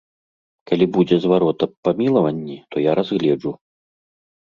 [0.69, 3.51] Калі будзе зварот аб памілаванні, то я разгледжу.